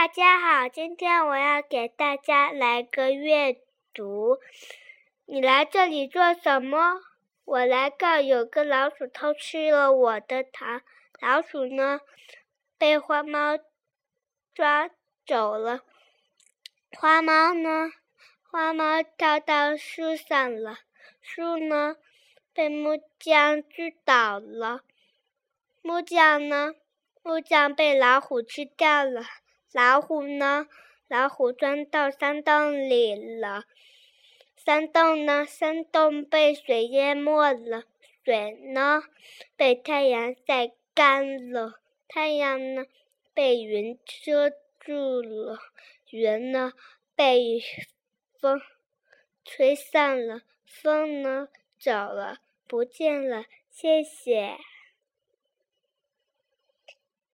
[0.00, 3.60] 大家好，今天我要给大家来个阅
[3.92, 4.38] 读。
[5.26, 7.00] 你来这里做什么？
[7.44, 10.82] 我来告有个老鼠偷吃了我的糖。
[11.20, 12.00] 老鼠呢，
[12.78, 13.58] 被花猫
[14.54, 14.88] 抓
[15.26, 15.80] 走了。
[16.96, 17.90] 花猫呢，
[18.48, 20.78] 花猫跳到树上了。
[21.20, 21.96] 树呢，
[22.54, 24.82] 被木匠锯倒了。
[25.82, 26.76] 木匠呢，
[27.24, 29.22] 木匠被老虎吃掉了。
[29.72, 30.66] 老虎呢？
[31.08, 33.64] 老虎钻到山洞里了。
[34.56, 35.44] 山洞呢？
[35.44, 37.84] 山洞被水淹没了。
[38.24, 39.02] 水呢？
[39.56, 41.80] 被太阳晒干了。
[42.08, 42.86] 太阳呢？
[43.34, 44.50] 被云遮
[44.80, 45.58] 住了。
[46.10, 46.72] 云呢？
[47.14, 47.60] 被
[48.40, 48.60] 风
[49.44, 50.42] 吹散了。
[50.64, 51.48] 风呢？
[51.78, 53.44] 走了，不见了。
[53.70, 54.56] 谢谢。